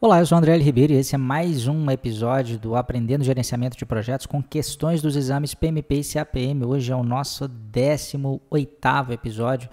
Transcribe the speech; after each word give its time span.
Olá, 0.00 0.20
eu 0.20 0.26
sou 0.26 0.38
André 0.38 0.54
L. 0.54 0.62
Ribeiro 0.62 0.92
e 0.92 0.96
esse 0.96 1.16
é 1.16 1.18
mais 1.18 1.66
um 1.66 1.90
episódio 1.90 2.56
do 2.56 2.76
Aprendendo 2.76 3.24
Gerenciamento 3.24 3.76
de 3.76 3.84
Projetos 3.84 4.26
com 4.26 4.40
questões 4.40 5.02
dos 5.02 5.16
exames 5.16 5.54
PMP 5.54 5.96
e 5.96 6.04
CAPM. 6.04 6.64
Hoje 6.64 6.92
é 6.92 6.94
o 6.94 7.02
nosso 7.02 7.48
18º 7.48 9.10
episódio. 9.10 9.68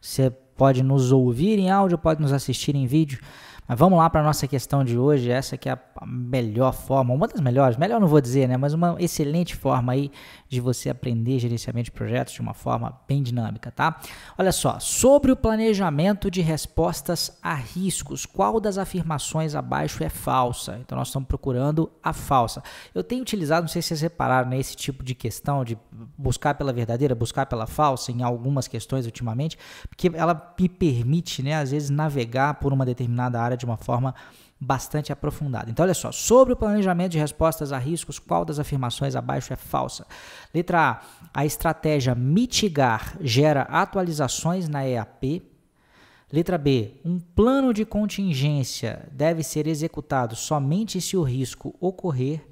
Você 0.00 0.30
pode 0.30 0.80
nos 0.80 1.10
ouvir 1.10 1.58
em 1.58 1.72
áudio, 1.72 1.98
pode 1.98 2.22
nos 2.22 2.32
assistir 2.32 2.76
em 2.76 2.86
vídeo. 2.86 3.18
Mas 3.66 3.76
vamos 3.76 3.98
lá 3.98 4.08
para 4.08 4.20
a 4.20 4.24
nossa 4.24 4.46
questão 4.46 4.84
de 4.84 4.96
hoje, 4.96 5.28
essa 5.28 5.56
que 5.56 5.68
é 5.68 5.72
a 5.72 5.76
melhor 6.06 6.72
forma, 6.72 7.14
uma 7.14 7.28
das 7.28 7.40
melhores, 7.40 7.76
melhor 7.76 8.00
não 8.00 8.08
vou 8.08 8.20
dizer, 8.20 8.48
né, 8.48 8.56
mas 8.56 8.74
uma 8.74 8.96
excelente 8.98 9.54
forma 9.54 9.92
aí 9.92 10.10
de 10.48 10.60
você 10.60 10.90
aprender 10.90 11.38
gerenciamento 11.38 11.86
de 11.86 11.92
projetos 11.92 12.34
de 12.34 12.40
uma 12.40 12.54
forma 12.54 12.98
bem 13.08 13.22
dinâmica, 13.22 13.70
tá? 13.70 14.00
Olha 14.38 14.52
só, 14.52 14.78
sobre 14.78 15.32
o 15.32 15.36
planejamento 15.36 16.30
de 16.30 16.40
respostas 16.40 17.38
a 17.42 17.54
riscos, 17.54 18.26
qual 18.26 18.60
das 18.60 18.78
afirmações 18.78 19.54
abaixo 19.54 20.02
é 20.04 20.08
falsa? 20.08 20.78
Então 20.80 20.96
nós 20.96 21.08
estamos 21.08 21.28
procurando 21.28 21.90
a 22.02 22.12
falsa. 22.12 22.62
Eu 22.94 23.02
tenho 23.02 23.22
utilizado, 23.22 23.62
não 23.62 23.68
sei 23.68 23.82
se 23.82 23.88
vocês 23.88 24.00
repararam, 24.00 24.50
né, 24.50 24.58
esse 24.58 24.76
tipo 24.76 25.02
de 25.02 25.14
questão 25.14 25.64
de 25.64 25.76
buscar 26.16 26.54
pela 26.54 26.72
verdadeira, 26.72 27.14
buscar 27.14 27.46
pela 27.46 27.66
falsa 27.66 28.12
em 28.12 28.22
algumas 28.22 28.68
questões 28.68 29.06
ultimamente, 29.06 29.58
porque 29.88 30.10
ela 30.14 30.54
me 30.58 30.68
permite, 30.68 31.42
né, 31.42 31.54
às 31.54 31.70
vezes 31.70 31.90
navegar 31.90 32.54
por 32.54 32.72
uma 32.72 32.86
determinada 32.86 33.40
área 33.40 33.56
de 33.56 33.64
uma 33.64 33.76
forma 33.76 34.14
bastante 34.60 35.12
aprofundada. 35.12 35.70
Então, 35.70 35.83
olha 35.84 35.94
só, 35.94 36.10
sobre 36.10 36.52
o 36.52 36.56
planejamento 36.56 37.12
de 37.12 37.18
respostas 37.18 37.72
a 37.72 37.78
riscos, 37.78 38.18
qual 38.18 38.44
das 38.44 38.58
afirmações 38.58 39.14
abaixo 39.14 39.52
é 39.52 39.56
falsa? 39.56 40.06
Letra 40.52 40.80
A, 40.80 41.02
a 41.32 41.46
estratégia 41.46 42.14
mitigar 42.14 43.16
gera 43.20 43.62
atualizações 43.62 44.68
na 44.68 44.86
EAP. 44.86 45.42
Letra 46.32 46.58
B, 46.58 46.94
um 47.04 47.20
plano 47.20 47.72
de 47.72 47.84
contingência 47.84 49.06
deve 49.12 49.42
ser 49.42 49.66
executado 49.66 50.34
somente 50.34 51.00
se 51.00 51.16
o 51.16 51.22
risco 51.22 51.76
ocorrer. 51.78 52.44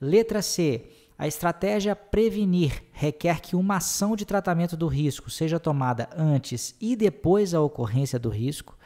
Letra 0.00 0.42
C, 0.42 0.90
a 1.16 1.26
estratégia 1.26 1.96
prevenir 1.96 2.82
requer 2.92 3.40
que 3.40 3.56
uma 3.56 3.76
ação 3.76 4.14
de 4.14 4.26
tratamento 4.26 4.76
do 4.76 4.86
risco 4.86 5.30
seja 5.30 5.58
tomada 5.58 6.10
antes 6.14 6.74
e 6.80 6.94
depois 6.94 7.52
da 7.52 7.60
ocorrência 7.60 8.18
do 8.18 8.28
risco. 8.28 8.76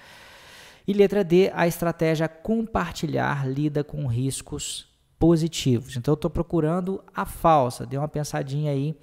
E 0.86 0.92
letra 0.92 1.23
D, 1.23 1.50
a 1.55 1.67
estratégia 1.67 2.28
compartilhar 2.28 3.48
lida 3.48 3.84
com 3.84 4.06
riscos 4.06 4.89
positivos. 5.19 5.97
Então 5.97 6.12
eu 6.12 6.17
estou 6.17 6.31
procurando 6.31 7.03
a 7.14 7.25
falsa. 7.25 7.86
Dê 7.86 7.98
uma 7.98 8.09
pensadinha 8.09 8.73
aí 8.73 8.97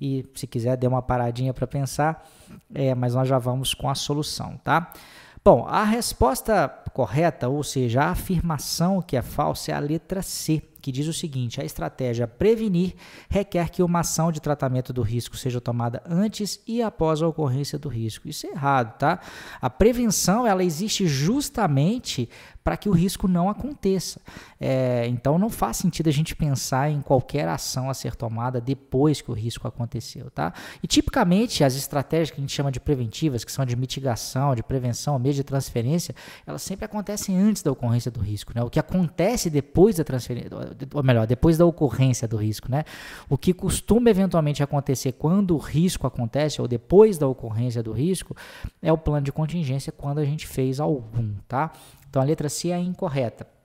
e 0.00 0.24
se 0.34 0.46
quiser 0.46 0.76
dê 0.76 0.86
uma 0.86 1.02
paradinha 1.02 1.54
para 1.54 1.66
pensar, 1.66 2.28
é, 2.74 2.94
mas 2.94 3.14
nós 3.14 3.26
já 3.26 3.38
vamos 3.38 3.72
com 3.72 3.88
a 3.88 3.94
solução, 3.94 4.58
tá? 4.62 4.92
Bom, 5.42 5.64
a 5.66 5.84
resposta 5.84 6.68
correta, 6.92 7.48
ou 7.48 7.62
seja, 7.62 8.02
a 8.02 8.10
afirmação 8.10 9.00
que 9.00 9.16
é 9.16 9.22
falsa 9.22 9.70
é 9.70 9.74
a 9.74 9.78
letra 9.78 10.20
C 10.20 10.62
que 10.86 10.92
diz 10.92 11.08
o 11.08 11.12
seguinte: 11.12 11.60
a 11.60 11.64
estratégia 11.64 12.28
prevenir 12.28 12.94
requer 13.28 13.70
que 13.70 13.82
uma 13.82 14.00
ação 14.00 14.30
de 14.30 14.40
tratamento 14.40 14.92
do 14.92 15.02
risco 15.02 15.36
seja 15.36 15.60
tomada 15.60 16.00
antes 16.06 16.60
e 16.64 16.80
após 16.80 17.20
a 17.20 17.26
ocorrência 17.26 17.76
do 17.76 17.88
risco. 17.88 18.28
Isso 18.28 18.46
é 18.46 18.50
errado, 18.50 18.96
tá? 18.96 19.18
A 19.60 19.68
prevenção 19.68 20.46
ela 20.46 20.62
existe 20.62 21.04
justamente 21.08 22.28
para 22.66 22.76
que 22.76 22.88
o 22.88 22.92
risco 22.92 23.28
não 23.28 23.48
aconteça. 23.48 24.20
É, 24.58 25.06
então 25.06 25.38
não 25.38 25.48
faz 25.48 25.76
sentido 25.76 26.08
a 26.08 26.12
gente 26.12 26.34
pensar 26.34 26.90
em 26.90 27.00
qualquer 27.00 27.46
ação 27.46 27.88
a 27.88 27.94
ser 27.94 28.16
tomada 28.16 28.60
depois 28.60 29.20
que 29.20 29.30
o 29.30 29.34
risco 29.34 29.68
aconteceu, 29.68 30.32
tá? 30.32 30.52
E 30.82 30.86
tipicamente 30.88 31.62
as 31.62 31.76
estratégias 31.76 32.32
que 32.32 32.38
a 32.38 32.40
gente 32.40 32.52
chama 32.52 32.72
de 32.72 32.80
preventivas, 32.80 33.44
que 33.44 33.52
são 33.52 33.64
de 33.64 33.76
mitigação, 33.76 34.52
de 34.52 34.64
prevenção, 34.64 35.16
mesmo 35.16 35.36
de 35.36 35.44
transferência, 35.44 36.12
elas 36.44 36.60
sempre 36.60 36.84
acontecem 36.84 37.38
antes 37.38 37.62
da 37.62 37.70
ocorrência 37.70 38.10
do 38.10 38.18
risco, 38.18 38.52
né? 38.52 38.64
O 38.64 38.68
que 38.68 38.80
acontece 38.80 39.48
depois 39.48 39.94
da 39.94 40.02
transferência, 40.02 40.50
ou 40.94 41.02
melhor, 41.02 41.26
depois 41.26 41.58
da 41.58 41.64
ocorrência 41.64 42.26
do 42.28 42.36
risco, 42.36 42.70
né? 42.70 42.84
O 43.28 43.36
que 43.36 43.52
costuma 43.52 44.10
eventualmente 44.10 44.62
acontecer 44.62 45.12
quando 45.12 45.54
o 45.54 45.58
risco 45.58 46.06
acontece 46.06 46.60
ou 46.60 46.68
depois 46.68 47.18
da 47.18 47.26
ocorrência 47.26 47.82
do 47.82 47.92
risco 47.92 48.36
é 48.82 48.92
o 48.92 48.98
plano 48.98 49.24
de 49.24 49.32
contingência 49.32 49.92
quando 49.92 50.18
a 50.18 50.24
gente 50.24 50.46
fez 50.46 50.80
algum, 50.80 51.34
tá? 51.48 51.72
Então 52.08 52.20
a 52.20 52.24
letra 52.24 52.48
C 52.48 52.70
é 52.70 52.78
incorreta. 52.78 53.55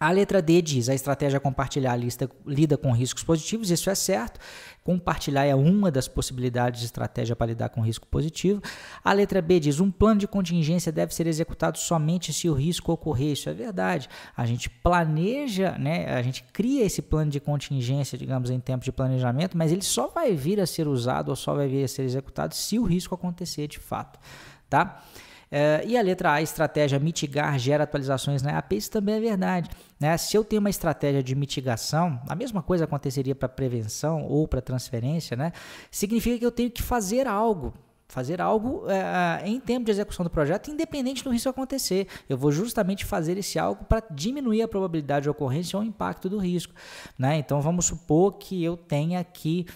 A 0.00 0.10
letra 0.10 0.40
D 0.40 0.62
diz: 0.62 0.88
a 0.88 0.94
estratégia 0.94 1.40
compartilhar 1.40 1.96
lista, 1.96 2.30
lida 2.46 2.76
com 2.76 2.92
riscos 2.92 3.24
positivos, 3.24 3.70
isso 3.70 3.90
é 3.90 3.94
certo. 3.94 4.38
Compartilhar 4.84 5.44
é 5.44 5.54
uma 5.54 5.90
das 5.90 6.06
possibilidades 6.06 6.80
de 6.80 6.86
estratégia 6.86 7.34
para 7.34 7.48
lidar 7.48 7.68
com 7.68 7.80
risco 7.80 8.06
positivo. 8.06 8.62
A 9.02 9.12
letra 9.12 9.42
B 9.42 9.58
diz: 9.58 9.80
um 9.80 9.90
plano 9.90 10.20
de 10.20 10.28
contingência 10.28 10.92
deve 10.92 11.14
ser 11.14 11.26
executado 11.26 11.78
somente 11.78 12.32
se 12.32 12.48
o 12.48 12.54
risco 12.54 12.92
ocorrer. 12.92 13.32
Isso 13.32 13.48
é 13.48 13.52
verdade. 13.52 14.08
A 14.36 14.46
gente 14.46 14.70
planeja, 14.70 15.76
né, 15.78 16.14
a 16.14 16.22
gente 16.22 16.44
cria 16.52 16.84
esse 16.84 17.02
plano 17.02 17.30
de 17.30 17.40
contingência, 17.40 18.16
digamos, 18.16 18.50
em 18.50 18.60
tempo 18.60 18.84
de 18.84 18.92
planejamento, 18.92 19.58
mas 19.58 19.72
ele 19.72 19.82
só 19.82 20.06
vai 20.06 20.34
vir 20.34 20.60
a 20.60 20.66
ser 20.66 20.86
usado 20.86 21.30
ou 21.30 21.36
só 21.36 21.54
vai 21.54 21.68
vir 21.68 21.84
a 21.84 21.88
ser 21.88 22.02
executado 22.02 22.54
se 22.54 22.78
o 22.78 22.84
risco 22.84 23.14
acontecer 23.14 23.66
de 23.66 23.78
fato. 23.78 24.18
Tá? 24.70 25.02
Uh, 25.50 25.86
e 25.86 25.96
a 25.96 26.02
letra 26.02 26.32
A, 26.32 26.42
estratégia 26.42 26.98
mitigar 26.98 27.58
gera 27.58 27.84
atualizações 27.84 28.42
na 28.42 28.52
EAP, 28.52 28.72
isso 28.76 28.90
também 28.90 29.14
é 29.14 29.20
verdade. 29.20 29.70
Né? 29.98 30.16
Se 30.16 30.36
eu 30.36 30.44
tenho 30.44 30.60
uma 30.60 30.70
estratégia 30.70 31.22
de 31.22 31.34
mitigação, 31.34 32.20
a 32.28 32.34
mesma 32.34 32.62
coisa 32.62 32.84
aconteceria 32.84 33.34
para 33.34 33.48
prevenção 33.48 34.24
ou 34.24 34.46
para 34.46 34.60
transferência, 34.60 35.36
né? 35.36 35.52
significa 35.90 36.38
que 36.38 36.46
eu 36.46 36.52
tenho 36.52 36.70
que 36.70 36.82
fazer 36.82 37.26
algo 37.26 37.72
fazer 38.08 38.40
algo 38.40 38.86
uh, 38.86 39.44
em 39.44 39.60
tempo 39.60 39.84
de 39.84 39.90
execução 39.90 40.24
do 40.24 40.30
projeto, 40.30 40.70
independente 40.70 41.22
do 41.22 41.30
risco 41.30 41.50
acontecer. 41.50 42.08
Eu 42.26 42.38
vou 42.38 42.50
justamente 42.50 43.04
fazer 43.04 43.36
esse 43.36 43.58
algo 43.58 43.84
para 43.84 44.02
diminuir 44.10 44.62
a 44.62 44.68
probabilidade 44.68 45.24
de 45.24 45.30
ocorrência 45.30 45.78
ou 45.78 45.84
impacto 45.84 46.28
do 46.28 46.38
risco. 46.38 46.72
Né? 47.18 47.36
Então 47.36 47.60
vamos 47.60 47.84
supor 47.84 48.38
que 48.38 48.64
eu 48.64 48.78
tenha 48.78 49.20
aqui, 49.20 49.66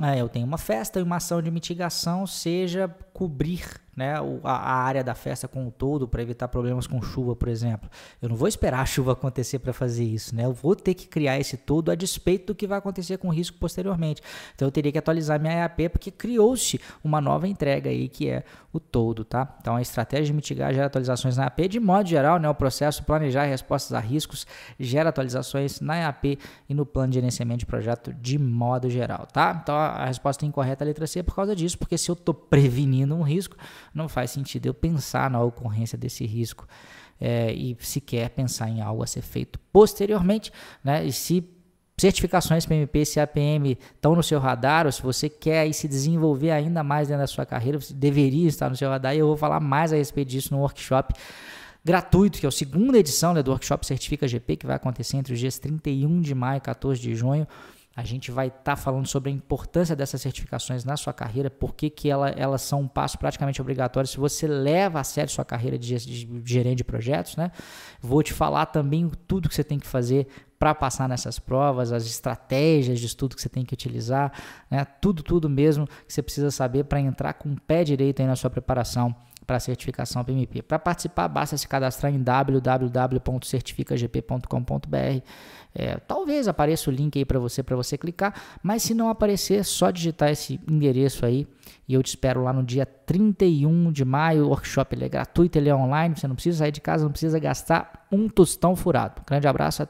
uh, 0.00 0.06
eu 0.16 0.26
tenho 0.26 0.46
uma 0.46 0.56
festa 0.56 0.98
e 0.98 1.02
uma 1.02 1.16
ação 1.16 1.42
de 1.42 1.50
mitigação 1.50 2.26
seja 2.26 2.88
cobrir 3.16 3.80
né, 3.96 4.14
a, 4.44 4.74
área 4.74 5.02
da 5.02 5.14
festa 5.14 5.48
como 5.48 5.68
um 5.68 5.70
todo 5.70 6.06
para 6.06 6.20
evitar 6.20 6.48
problemas 6.48 6.86
com 6.86 7.00
chuva, 7.00 7.34
por 7.34 7.48
exemplo. 7.48 7.88
Eu 8.20 8.28
não 8.28 8.36
vou 8.36 8.46
esperar 8.46 8.80
a 8.80 8.84
chuva 8.84 9.12
acontecer 9.12 9.58
para 9.58 9.72
fazer 9.72 10.04
isso, 10.04 10.36
né? 10.36 10.44
Eu 10.44 10.52
vou 10.52 10.76
ter 10.76 10.92
que 10.92 11.08
criar 11.08 11.40
esse 11.40 11.56
todo 11.56 11.90
a 11.90 11.94
despeito 11.94 12.48
do 12.48 12.54
que 12.54 12.66
vai 12.66 12.76
acontecer 12.76 13.16
com 13.16 13.28
o 13.28 13.30
risco 13.32 13.56
posteriormente. 13.58 14.20
Então 14.54 14.68
eu 14.68 14.72
teria 14.72 14.92
que 14.92 14.98
atualizar 14.98 15.40
minha 15.40 15.54
EAP 15.54 15.88
porque 15.88 16.10
criou-se 16.10 16.78
uma 17.02 17.22
nova 17.22 17.48
entrega 17.48 17.88
aí 17.88 18.06
que 18.06 18.28
é 18.28 18.44
o 18.70 18.78
todo, 18.78 19.24
tá? 19.24 19.56
Então 19.62 19.76
a 19.76 19.80
estratégia 19.80 20.26
de 20.26 20.34
mitigar 20.34 20.74
gera 20.74 20.86
atualizações 20.86 21.38
na 21.38 21.44
EAP 21.44 21.66
de 21.66 21.80
modo 21.80 22.06
geral, 22.06 22.38
né? 22.38 22.50
O 22.50 22.54
processo 22.54 23.02
planejar 23.02 23.44
respostas 23.44 23.94
a 23.94 23.98
riscos 23.98 24.46
gera 24.78 25.08
atualizações 25.08 25.80
na 25.80 25.96
EAP 25.96 26.38
e 26.68 26.74
no 26.74 26.84
plano 26.84 27.08
de 27.08 27.14
gerenciamento 27.14 27.60
de 27.60 27.66
projeto 27.66 28.12
de 28.12 28.38
modo 28.38 28.90
geral, 28.90 29.26
tá? 29.32 29.58
Então 29.62 29.74
a 29.74 30.04
resposta 30.04 30.44
incorreta 30.44 30.84
é 30.84 30.86
a 30.86 30.88
letra 30.88 31.06
C 31.06 31.22
por 31.22 31.34
causa 31.34 31.56
disso, 31.56 31.78
porque 31.78 31.96
se 31.96 32.10
eu 32.10 32.12
estou 32.12 32.34
prevenindo 32.34 33.05
um 33.14 33.22
risco, 33.22 33.56
não 33.94 34.08
faz 34.08 34.30
sentido 34.30 34.66
eu 34.66 34.74
pensar 34.74 35.30
na 35.30 35.40
ocorrência 35.42 35.96
desse 35.96 36.24
risco 36.26 36.66
é, 37.20 37.52
e 37.52 37.76
sequer 37.80 38.30
pensar 38.30 38.68
em 38.68 38.80
algo 38.80 39.02
a 39.02 39.06
ser 39.06 39.22
feito 39.22 39.58
posteriormente, 39.72 40.52
né? 40.82 41.04
E 41.04 41.12
se 41.12 41.44
certificações 41.98 42.66
PMP 42.66 43.02
e 43.02 43.06
CAPM 43.06 43.78
estão 43.94 44.14
no 44.14 44.22
seu 44.22 44.38
radar, 44.38 44.84
ou 44.84 44.92
se 44.92 45.02
você 45.02 45.28
quer 45.28 45.72
se 45.72 45.88
desenvolver 45.88 46.50
ainda 46.50 46.82
mais 46.82 47.08
dentro 47.08 47.22
da 47.22 47.26
sua 47.26 47.46
carreira, 47.46 47.80
você 47.80 47.94
deveria 47.94 48.48
estar 48.48 48.68
no 48.68 48.76
seu 48.76 48.90
radar, 48.90 49.14
e 49.14 49.18
eu 49.18 49.26
vou 49.26 49.36
falar 49.36 49.60
mais 49.60 49.92
a 49.92 49.96
respeito 49.96 50.28
disso 50.28 50.52
no 50.52 50.60
workshop 50.60 51.14
gratuito, 51.82 52.40
que 52.40 52.44
é 52.44 52.48
a 52.48 52.52
segunda 52.52 52.98
edição 52.98 53.32
né, 53.32 53.42
do 53.44 53.52
Workshop 53.52 53.86
Certifica 53.86 54.26
GP, 54.26 54.56
que 54.56 54.66
vai 54.66 54.74
acontecer 54.74 55.16
entre 55.16 55.32
os 55.32 55.38
dias 55.38 55.56
31 55.58 56.20
de 56.20 56.34
maio 56.34 56.58
e 56.58 56.60
14 56.60 57.00
de 57.00 57.14
junho. 57.14 57.46
A 57.96 58.04
gente 58.04 58.30
vai 58.30 58.48
estar 58.48 58.60
tá 58.62 58.76
falando 58.76 59.06
sobre 59.06 59.30
a 59.30 59.32
importância 59.32 59.96
dessas 59.96 60.20
certificações 60.20 60.84
na 60.84 60.98
sua 60.98 61.14
carreira, 61.14 61.48
por 61.48 61.74
que 61.74 62.10
ela, 62.10 62.28
elas 62.28 62.60
são 62.60 62.82
um 62.82 62.88
passo 62.88 63.18
praticamente 63.18 63.58
obrigatório 63.58 64.06
se 64.06 64.18
você 64.18 64.46
leva 64.46 65.00
a 65.00 65.04
sério 65.04 65.32
sua 65.32 65.46
carreira 65.46 65.78
de, 65.78 65.96
de, 65.96 66.26
de 66.26 66.52
gerente 66.52 66.76
de 66.76 66.84
projetos. 66.84 67.36
Né? 67.36 67.50
Vou 67.98 68.22
te 68.22 68.34
falar 68.34 68.66
também 68.66 69.10
tudo 69.26 69.48
que 69.48 69.54
você 69.54 69.64
tem 69.64 69.78
que 69.78 69.86
fazer 69.86 70.26
para 70.58 70.74
passar 70.74 71.08
nessas 71.08 71.38
provas, 71.38 71.90
as 71.90 72.04
estratégias 72.04 73.00
de 73.00 73.06
estudo 73.06 73.34
que 73.34 73.40
você 73.40 73.48
tem 73.48 73.64
que 73.64 73.72
utilizar, 73.72 74.30
né? 74.70 74.84
tudo, 75.00 75.22
tudo 75.22 75.48
mesmo 75.48 75.86
que 75.86 76.12
você 76.12 76.22
precisa 76.22 76.50
saber 76.50 76.84
para 76.84 77.00
entrar 77.00 77.32
com 77.32 77.50
o 77.50 77.60
pé 77.60 77.82
direito 77.82 78.20
aí 78.20 78.28
na 78.28 78.36
sua 78.36 78.50
preparação 78.50 79.16
para 79.46 79.60
certificação 79.60 80.24
PMP. 80.24 80.62
Para 80.62 80.78
participar, 80.78 81.28
basta 81.28 81.56
se 81.56 81.66
cadastrar 81.68 82.12
em 82.12 82.22
www.certificagp.com.br. 82.22 85.22
É, 85.74 85.96
talvez 85.98 86.48
apareça 86.48 86.90
o 86.90 86.92
link 86.92 87.18
aí 87.18 87.24
para 87.24 87.38
você, 87.38 87.62
para 87.62 87.76
você 87.76 87.96
clicar, 87.98 88.34
mas 88.62 88.82
se 88.82 88.94
não 88.94 89.10
aparecer, 89.10 89.60
é 89.60 89.62
só 89.62 89.90
digitar 89.90 90.30
esse 90.30 90.58
endereço 90.66 91.26
aí 91.26 91.46
e 91.86 91.94
eu 91.94 92.02
te 92.02 92.08
espero 92.08 92.42
lá 92.42 92.52
no 92.52 92.64
dia 92.64 92.86
31 92.86 93.92
de 93.92 94.04
maio. 94.04 94.46
O 94.46 94.48
workshop 94.48 94.94
ele 94.94 95.04
é 95.04 95.08
gratuito, 95.08 95.58
ele 95.58 95.68
é 95.68 95.74
online, 95.74 96.16
você 96.16 96.26
não 96.26 96.34
precisa 96.34 96.58
sair 96.58 96.72
de 96.72 96.80
casa, 96.80 97.04
não 97.04 97.10
precisa 97.10 97.38
gastar 97.38 98.06
um 98.10 98.28
tostão 98.28 98.74
furado. 98.74 99.22
Grande 99.26 99.46
abraço, 99.46 99.82
até 99.82 99.82
a 99.82 99.86